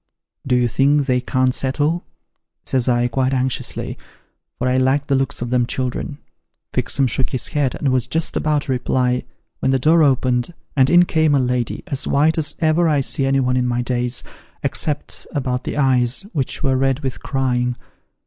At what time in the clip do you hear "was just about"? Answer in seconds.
7.89-8.63